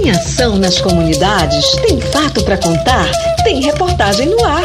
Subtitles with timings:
[0.00, 1.72] Tem ação nas comunidades?
[1.86, 3.06] Tem fato para contar?
[3.44, 4.62] Tem reportagem no ar.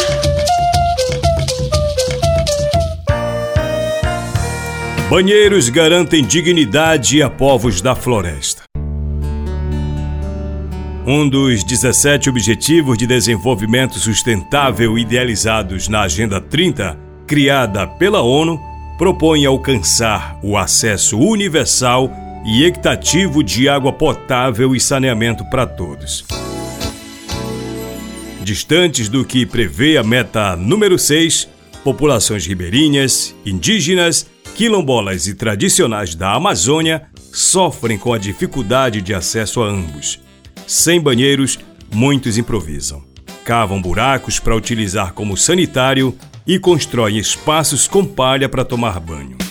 [5.09, 8.63] Banheiros garantem dignidade a povos da floresta.
[11.05, 16.97] Um dos 17 Objetivos de Desenvolvimento Sustentável idealizados na Agenda 30,
[17.27, 18.57] criada pela ONU,
[18.97, 22.09] propõe alcançar o acesso universal
[22.45, 26.23] e equitativo de água potável e saneamento para todos.
[28.43, 31.49] Distantes do que prevê a meta número 6,
[31.83, 39.67] populações ribeirinhas, indígenas, quilombolas e tradicionais da Amazônia sofrem com a dificuldade de acesso a
[39.67, 40.19] ambos.
[40.67, 41.59] Sem banheiros,
[41.91, 43.03] muitos improvisam.
[43.43, 49.44] Cavam buracos para utilizar como sanitário e constroem espaços com palha para tomar banho.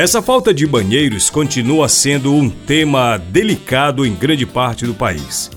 [0.00, 5.50] Essa falta de banheiros continua sendo um tema delicado em grande parte do país.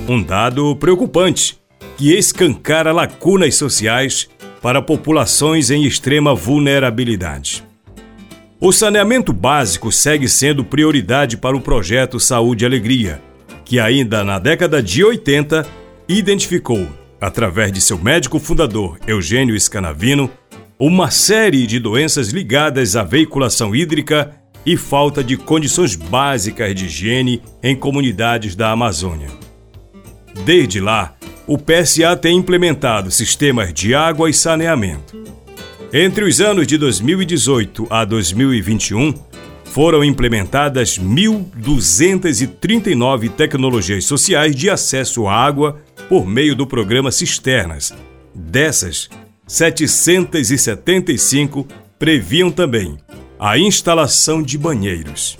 [0.08, 1.61] Um dado preocupante
[2.03, 4.28] que escancara lacunas sociais
[4.61, 7.62] para populações em extrema vulnerabilidade.
[8.61, 13.23] O saneamento básico segue sendo prioridade para o projeto Saúde e Alegria,
[13.64, 15.64] que ainda na década de 80
[16.08, 16.89] identificou,
[17.20, 20.28] através de seu médico fundador Eugênio Scanavino,
[20.80, 24.34] uma série de doenças ligadas à veiculação hídrica
[24.67, 29.28] e falta de condições básicas de higiene em comunidades da Amazônia.
[30.45, 31.14] Desde lá,
[31.46, 35.22] o PSA tem implementado sistemas de água e saneamento.
[35.92, 39.12] Entre os anos de 2018 a 2021,
[39.64, 47.92] foram implementadas 1.239 tecnologias sociais de acesso à água por meio do programa Cisternas.
[48.34, 49.11] Dessas,
[49.46, 51.67] 775
[51.98, 52.96] previam também
[53.38, 55.36] a instalação de banheiros.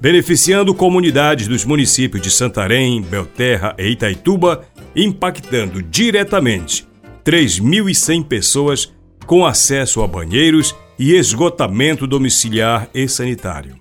[0.00, 4.64] Beneficiando comunidades dos municípios de Santarém, Belterra e Itaituba,
[4.94, 6.86] impactando diretamente
[7.24, 8.92] 3.100 pessoas
[9.26, 13.76] com acesso a banheiros e esgotamento domiciliar e sanitário.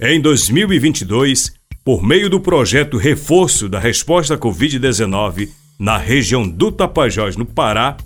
[0.00, 1.52] Em 2022,
[1.84, 7.98] por meio do projeto Reforço da Resposta à Covid-19, na região do Tapajós, no Pará,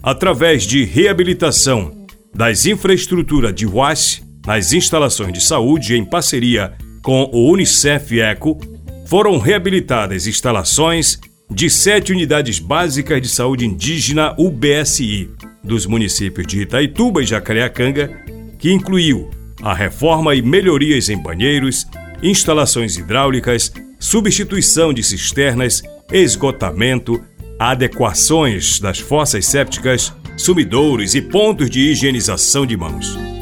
[0.00, 6.72] através de reabilitação das infraestruturas de WASH nas instalações de saúde em parceria
[7.02, 8.58] com o Unicef Eco,
[9.04, 11.20] foram reabilitadas instalações
[11.50, 15.28] de sete unidades básicas de saúde indígena UBSI
[15.62, 18.10] dos municípios de Itaituba e Jacareacanga,
[18.58, 19.28] que incluiu
[19.60, 21.86] a reforma e melhorias em banheiros,
[22.22, 23.70] instalações hidráulicas,
[24.00, 27.22] substituição de cisternas esgotamento,
[27.58, 33.37] adequações das fossas sépticas, sumidouros e pontos de higienização de mãos.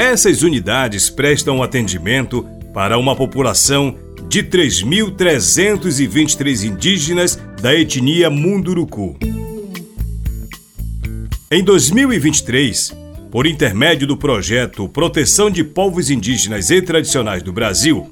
[0.00, 3.94] Essas unidades prestam atendimento para uma população
[4.30, 9.18] de 3.323 indígenas da etnia Munduruku.
[11.50, 12.96] Em 2023,
[13.30, 18.10] por intermédio do projeto Proteção de Povos Indígenas e Tradicionais do Brasil,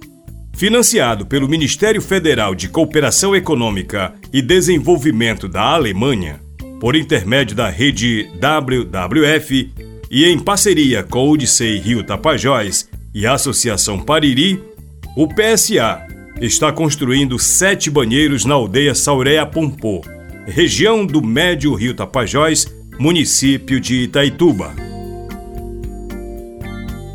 [0.54, 6.38] financiado pelo Ministério Federal de Cooperação Econômica e Desenvolvimento da Alemanha,
[6.78, 13.34] por intermédio da rede WWF e em parceria com o Odissei Rio Tapajós e a
[13.34, 14.62] Associação Pariri,
[15.16, 16.06] o PSA
[16.40, 20.02] está construindo sete banheiros na aldeia Sauréa Pompô,
[20.46, 22.66] região do Médio Rio Tapajós,
[22.98, 24.72] município de Itaituba.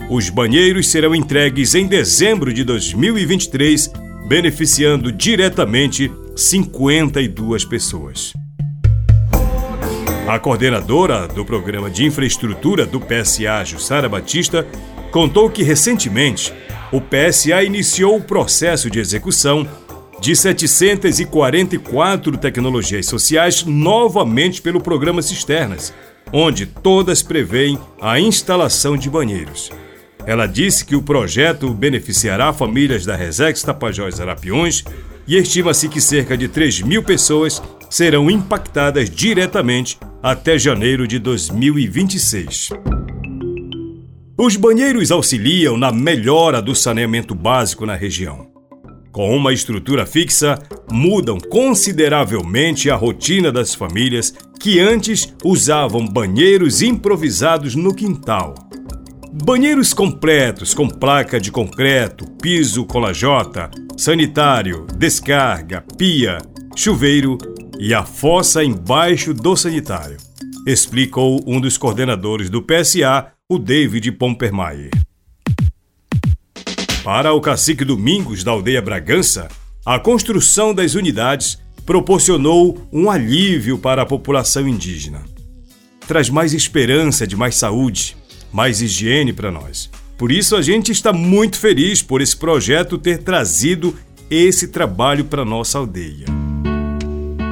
[0.09, 3.91] Os banheiros serão entregues em dezembro de 2023,
[4.27, 8.33] beneficiando diretamente 52 pessoas.
[10.25, 14.65] A coordenadora do programa de infraestrutura do PSA, Jussara Batista,
[15.11, 16.53] contou que recentemente
[16.93, 19.67] o PSA iniciou o processo de execução
[20.21, 25.93] de 744 tecnologias sociais novamente pelo programa Cisternas,
[26.31, 29.71] onde todas prevêem a instalação de banheiros.
[30.25, 34.85] Ela disse que o projeto beneficiará famílias da Resex Tapajós Arapiões
[35.27, 37.61] e estima-se que cerca de 3 mil pessoas
[37.93, 42.69] serão impactadas diretamente até janeiro de 2026.
[44.35, 48.51] Os banheiros auxiliam na melhora do saneamento básico na região.
[49.11, 50.57] com uma estrutura fixa,
[50.91, 58.55] mudam consideravelmente a rotina das famílias que antes usavam banheiros improvisados no quintal.
[59.45, 66.39] Banheiros completos com placa de concreto, piso com lajota, sanitário, descarga, pia,
[66.75, 67.37] chuveiro
[67.85, 70.15] e a fossa embaixo do sanitário,
[70.65, 74.89] explicou um dos coordenadores do PSA, o David Pompermayer.
[77.03, 79.49] Para o cacique Domingos da aldeia Bragança,
[79.85, 85.21] a construção das unidades proporcionou um alívio para a população indígena.
[86.07, 88.15] Traz mais esperança de mais saúde,
[88.49, 89.89] mais higiene para nós.
[90.17, 93.93] Por isso a gente está muito feliz por esse projeto ter trazido
[94.29, 96.42] esse trabalho para nossa aldeia.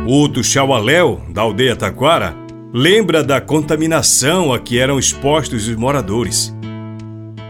[0.07, 2.35] O Tuxaualéu, da aldeia Taquara,
[2.73, 6.53] lembra da contaminação a que eram expostos os moradores.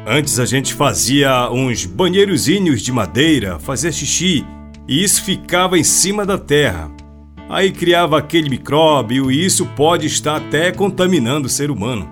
[0.05, 4.45] Antes a gente fazia uns banheirozinhos de madeira, fazia xixi,
[4.85, 6.91] e isso ficava em cima da terra.
[7.49, 12.09] Aí criava aquele micróbio e isso pode estar até contaminando o ser humano.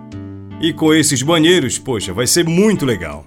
[0.62, 3.26] E com esses banheiros, poxa, vai ser muito legal.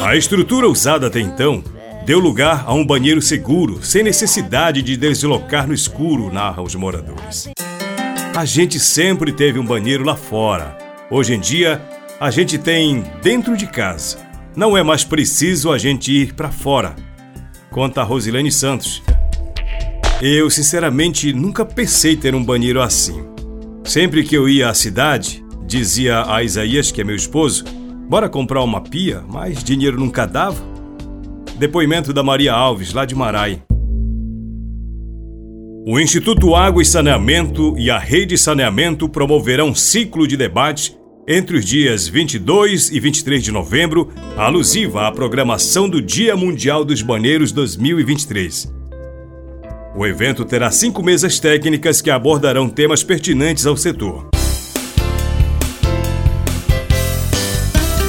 [0.00, 1.62] A estrutura usada até então
[2.04, 7.48] deu lugar a um banheiro seguro, sem necessidade de deslocar no escuro, narram os moradores.
[8.36, 10.76] A gente sempre teve um banheiro lá fora.
[11.10, 11.80] Hoje em dia,
[12.20, 14.18] a gente tem dentro de casa.
[14.54, 16.94] Não é mais preciso a gente ir para fora.
[17.70, 19.02] Conta a Rosilene Santos.
[20.20, 23.24] Eu, sinceramente, nunca pensei ter um banheiro assim.
[23.82, 27.64] Sempre que eu ia à cidade, dizia a Isaías, que é meu esposo,
[28.08, 30.73] bora comprar uma pia, mas dinheiro nunca dava.
[31.58, 33.62] Depoimento da Maria Alves, lá de Marai.
[35.86, 40.96] O Instituto Água e Saneamento e a Rede Saneamento promoverão um ciclo de debate
[41.28, 47.02] entre os dias 22 e 23 de novembro, alusiva à programação do Dia Mundial dos
[47.02, 48.72] Banheiros 2023.
[49.96, 54.28] O evento terá cinco mesas técnicas que abordarão temas pertinentes ao setor.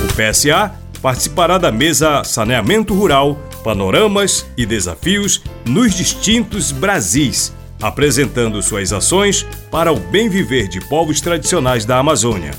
[0.03, 8.91] O PSA participará da mesa Saneamento Rural, Panoramas e Desafios nos distintos Brasis, apresentando suas
[8.91, 12.55] ações para o bem viver de povos tradicionais da Amazônia.